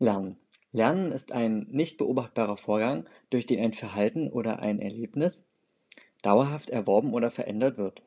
Lernen. 0.00 0.38
Lernen 0.72 1.12
ist 1.12 1.30
ein 1.30 1.66
nicht 1.70 1.98
beobachtbarer 1.98 2.56
Vorgang, 2.56 3.06
durch 3.28 3.46
den 3.46 3.60
ein 3.60 3.72
Verhalten 3.72 4.28
oder 4.28 4.60
ein 4.60 4.80
Erlebnis 4.80 5.46
dauerhaft 6.22 6.70
erworben 6.70 7.12
oder 7.12 7.30
verändert 7.30 7.76
wird. 7.76 8.02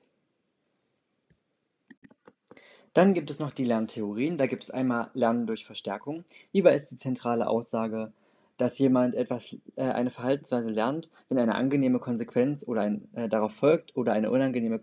Dann 2.93 3.13
gibt 3.13 3.29
es 3.29 3.39
noch 3.39 3.53
die 3.53 3.65
Lerntheorien. 3.65 4.37
Da 4.37 4.47
gibt 4.47 4.63
es 4.63 4.71
einmal 4.71 5.11
Lernen 5.13 5.47
durch 5.47 5.65
Verstärkung. 5.65 6.23
Hierbei 6.51 6.75
ist 6.75 6.89
die 6.89 6.97
zentrale 6.97 7.47
Aussage, 7.47 8.11
dass 8.57 8.77
jemand 8.77 9.15
etwas, 9.15 9.55
äh, 9.75 9.83
eine 9.83 10.11
Verhaltensweise 10.11 10.69
lernt, 10.69 11.09
wenn 11.29 11.39
eine 11.39 11.55
angenehme 11.55 11.99
Konsequenz 11.99 12.67
oder 12.67 12.81
ein, 12.81 13.07
äh, 13.13 13.29
darauf 13.29 13.53
folgt 13.53 13.95
oder 13.95 14.13
eine 14.13 14.29
unangenehme, 14.29 14.79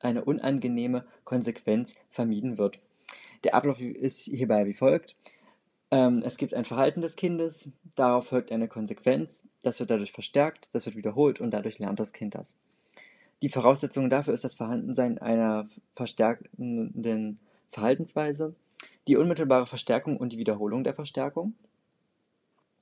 eine 0.00 0.24
unangenehme 0.24 1.04
Konsequenz 1.24 1.94
vermieden 2.10 2.58
wird. 2.58 2.78
Der 3.42 3.54
Ablauf 3.54 3.80
ist 3.80 4.22
hierbei 4.22 4.66
wie 4.66 4.74
folgt. 4.74 5.16
Ähm, 5.90 6.22
es 6.24 6.36
gibt 6.36 6.54
ein 6.54 6.64
Verhalten 6.64 7.00
des 7.00 7.16
Kindes, 7.16 7.68
darauf 7.94 8.28
folgt 8.28 8.50
eine 8.50 8.68
Konsequenz, 8.68 9.42
das 9.62 9.78
wird 9.78 9.90
dadurch 9.90 10.12
verstärkt, 10.12 10.68
das 10.72 10.86
wird 10.86 10.96
wiederholt 10.96 11.40
und 11.40 11.52
dadurch 11.52 11.78
lernt 11.78 12.00
das 12.00 12.12
Kind 12.12 12.34
das. 12.34 12.56
Die 13.42 13.48
Voraussetzung 13.48 14.10
dafür 14.10 14.34
ist 14.34 14.44
das 14.44 14.54
Vorhandensein 14.54 15.18
einer 15.18 15.68
verstärkenden 15.94 17.38
Verhaltensweise, 17.70 18.54
die 19.06 19.16
unmittelbare 19.16 19.66
Verstärkung 19.66 20.16
und 20.16 20.32
die 20.32 20.38
Wiederholung 20.38 20.82
der 20.82 20.94
Verstärkung. 20.94 21.54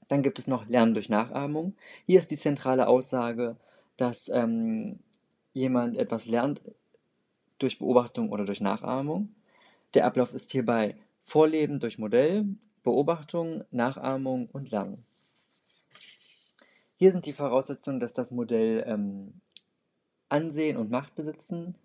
Dann 0.09 0.23
gibt 0.23 0.39
es 0.39 0.47
noch 0.47 0.67
Lernen 0.67 0.95
durch 0.95 1.09
Nachahmung. 1.09 1.75
Hier 2.07 2.19
ist 2.19 2.31
die 2.31 2.39
zentrale 2.39 2.87
Aussage, 2.87 3.57
dass 3.97 4.29
ähm, 4.29 5.01
jemand 5.53 5.97
etwas 5.97 6.27
lernt 6.27 6.63
durch 7.59 7.79
Beobachtung 7.79 8.31
oder 8.31 8.45
durch 8.45 8.61
Nachahmung. 8.61 9.35
Der 9.95 10.07
Ablauf 10.07 10.33
ist 10.33 10.53
hierbei 10.53 10.97
Vorleben 11.25 11.81
durch 11.81 11.99
Modell, 11.99 12.47
Beobachtung, 12.85 13.65
Nachahmung 13.73 14.49
und 14.53 14.71
Lernen. 14.71 15.05
Hier 16.97 17.11
sind 17.11 17.27
die 17.27 17.33
Voraussetzungen, 17.33 17.99
dass 17.99 18.13
das 18.15 18.31
Modell 18.31 18.85
ähm, 18.87 19.41
Ansehen 20.29 20.77
und 20.77 20.91
Macht 20.91 21.17
besitzen 21.17 21.77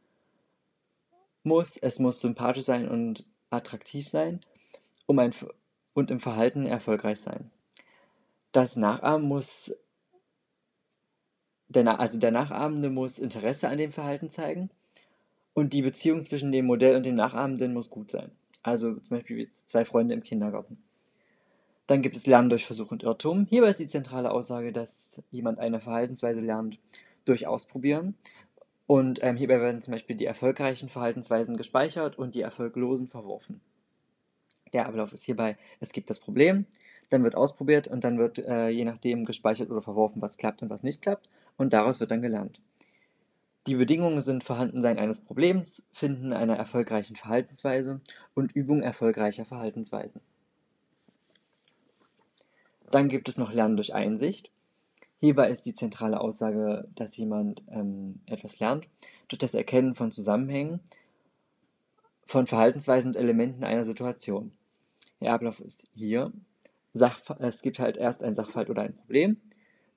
muss. 1.42 1.78
Es 1.78 1.98
muss 1.98 2.22
sympathisch 2.22 2.66
sein 2.66 2.88
und 2.88 3.26
attraktiv 3.50 4.08
sein 4.08 4.42
um 5.10 5.18
ein, 5.18 5.34
und 5.94 6.12
im 6.12 6.20
Verhalten 6.20 6.68
erfolgreich 6.68 7.20
sein. 7.20 7.50
Das 8.52 8.76
Nachahmen 8.76 9.28
muss, 9.28 9.74
der, 11.68 12.00
also 12.00 12.20
der 12.20 12.30
Nachahmende 12.30 12.92
muss 12.92 13.18
Interesse 13.18 13.70
an 13.70 13.80
dem 13.80 13.92
Verhalten 13.92 14.30
zeigen 14.30 14.70
und 15.56 15.74
die 15.74 15.82
Beziehung 15.82 16.22
zwischen 16.22 16.52
dem 16.52 16.68
Modell 16.68 16.96
und 16.96 17.08
dem 17.08 17.16
Nachahmenden 17.16 17.74
muss 17.74 17.90
gut 17.90 18.12
sein. 18.12 18.32
Also 18.62 18.96
zum 19.00 19.18
Beispiel 19.18 19.50
zwei 19.50 19.84
Freunde 19.84 20.14
im 20.14 20.22
Kindergarten. 20.22 20.84
Dann 21.90 22.04
gibt 22.04 22.16
es 22.16 22.28
Lernen 22.28 22.52
durch 22.52 22.68
Versuch 22.68 22.92
und 22.92 23.02
Irrtum. 23.02 23.48
Hierbei 23.50 23.70
ist 23.70 23.80
die 23.80 23.88
zentrale 23.88 24.30
Aussage, 24.30 24.72
dass 24.72 25.24
jemand 25.32 25.58
eine 25.58 25.80
Verhaltensweise 25.80 26.40
lernt 26.40 26.78
durch 27.26 27.48
Ausprobieren. 27.48 28.14
Und 28.86 29.24
ähm, 29.24 29.38
hierbei 29.38 29.60
werden 29.60 29.82
zum 29.82 29.94
Beispiel 29.94 30.16
die 30.16 30.28
erfolgreichen 30.28 30.88
Verhaltensweisen 30.88 31.58
gespeichert 31.58 32.16
und 32.20 32.36
die 32.36 32.42
erfolglosen 32.42 33.08
verworfen. 33.08 33.60
Der 34.72 34.86
Ablauf 34.86 35.14
ist 35.14 35.24
hierbei, 35.24 35.58
es 35.80 35.92
gibt 35.92 36.12
das 36.12 36.20
Problem, 36.20 36.68
dann 37.10 37.24
wird 37.24 37.34
ausprobiert 37.34 37.88
und 37.88 38.04
dann 38.04 38.20
wird 38.20 38.38
äh, 38.38 38.70
je 38.70 38.86
nachdem 38.86 39.26
gespeichert 39.26 39.72
oder 39.72 39.82
verworfen, 39.82 40.22
was 40.22 40.38
klappt 40.38 40.62
und 40.62 40.70
was 40.70 40.84
nicht 40.84 41.02
klappt. 41.02 41.28
Und 41.58 41.74
daraus 41.74 42.00
wird 42.00 42.12
dann 42.12 42.22
gelernt. 42.22 42.62
Die 43.66 43.74
Bedingungen 43.74 44.22
sind 44.22 44.44
Vorhandensein 44.44 45.00
eines 45.00 45.22
Problems, 45.22 45.88
Finden 45.92 46.34
einer 46.34 46.56
erfolgreichen 46.56 47.16
Verhaltensweise 47.16 48.00
und 48.36 48.52
Übung 48.52 48.84
erfolgreicher 48.84 49.46
Verhaltensweisen. 49.46 50.22
Dann 52.92 53.10
gibt 53.10 53.30
es 53.30 53.38
noch 53.38 53.52
Lernen 53.52 53.76
durch 53.76 53.94
Einsicht. 53.94 54.52
Hierbei 55.20 55.50
ist 55.50 55.66
die 55.66 55.74
zentrale 55.74 56.20
Aussage, 56.20 56.88
dass 56.96 57.18
jemand 57.18 57.62
ähm, 57.70 58.22
etwas 58.26 58.60
lernt 58.60 58.88
durch 59.28 59.40
das 59.40 59.54
Erkennen 59.54 59.96
von 59.96 60.12
Zusammenhängen, 60.12 60.80
von 62.26 62.48
Verhaltensweisen 62.48 63.12
und 63.12 63.18
Elementen 63.18 63.64
einer 63.64 63.84
Situation. 63.84 64.52
Der 65.20 65.34
Ablauf 65.34 65.60
ist 65.60 65.88
hier. 65.94 66.32
Sach 66.94 67.20
es 67.40 67.62
gibt 67.62 67.80
halt 67.80 67.98
erst 67.98 68.24
ein 68.24 68.34
Sachverhalt 68.34 68.70
oder 68.70 68.84
ein 68.84 68.96
Problem, 68.96 69.38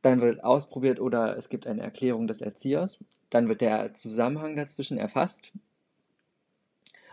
dann 0.02 0.20
wird 0.20 0.42
ausprobiert 0.44 1.00
oder 1.00 1.36
es 1.36 1.48
gibt 1.48 1.66
eine 1.66 1.80
Erklärung 1.80 2.26
des 2.26 2.42
Erziehers, 2.42 2.98
dann 3.30 3.48
wird 3.48 3.60
der 3.60 3.94
Zusammenhang 3.94 4.56
dazwischen 4.56 4.98
erfasst 4.98 5.52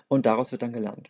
und 0.08 0.26
daraus 0.26 0.52
wird 0.52 0.64
dann 0.64 0.74
gelernt. 0.74 1.10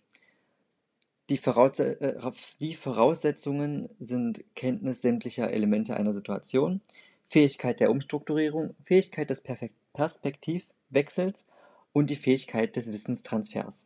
Die, 1.30 1.38
Voraus 1.38 1.80
äh, 1.80 2.16
die 2.60 2.76
Voraussetzungen 2.76 3.90
sind 4.00 4.44
Kenntnis 4.56 5.02
sämtlicher 5.02 5.52
Elemente 5.52 5.96
einer 5.96 6.12
Situation, 6.12 6.82
Fähigkeit 7.30 7.80
der 7.80 7.92
Umstrukturierung, 7.92 8.76
Fähigkeit 8.84 9.30
des 9.30 9.44
Perspektivwechsels 9.94 11.46
und 11.94 12.10
die 12.10 12.16
Fähigkeit 12.16 12.76
des 12.76 12.92
Wissenstransfers. 12.92 13.86